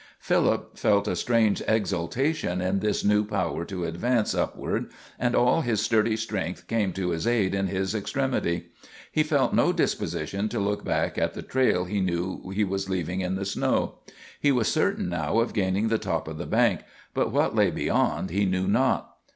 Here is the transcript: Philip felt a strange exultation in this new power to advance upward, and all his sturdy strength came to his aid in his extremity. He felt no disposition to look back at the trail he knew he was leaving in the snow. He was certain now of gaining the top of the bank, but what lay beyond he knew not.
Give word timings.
Philip 0.17 0.79
felt 0.79 1.07
a 1.07 1.15
strange 1.15 1.61
exultation 1.67 2.59
in 2.59 2.79
this 2.79 3.03
new 3.05 3.23
power 3.23 3.63
to 3.65 3.85
advance 3.85 4.33
upward, 4.33 4.89
and 5.19 5.35
all 5.35 5.61
his 5.61 5.79
sturdy 5.79 6.17
strength 6.17 6.65
came 6.65 6.91
to 6.93 7.11
his 7.11 7.27
aid 7.27 7.53
in 7.53 7.67
his 7.67 7.93
extremity. 7.93 8.69
He 9.11 9.21
felt 9.21 9.53
no 9.53 9.71
disposition 9.71 10.49
to 10.49 10.59
look 10.59 10.83
back 10.83 11.19
at 11.19 11.35
the 11.35 11.43
trail 11.43 11.85
he 11.85 12.01
knew 12.01 12.49
he 12.49 12.63
was 12.63 12.89
leaving 12.89 13.21
in 13.21 13.35
the 13.35 13.45
snow. 13.45 13.99
He 14.39 14.51
was 14.51 14.67
certain 14.69 15.07
now 15.07 15.37
of 15.39 15.53
gaining 15.53 15.89
the 15.89 15.99
top 15.99 16.27
of 16.27 16.39
the 16.39 16.47
bank, 16.47 16.81
but 17.13 17.31
what 17.31 17.53
lay 17.53 17.69
beyond 17.69 18.31
he 18.31 18.45
knew 18.45 18.67
not. 18.67 19.17